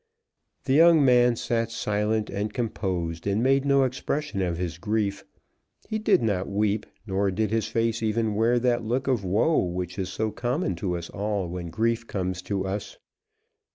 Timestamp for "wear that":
8.33-8.83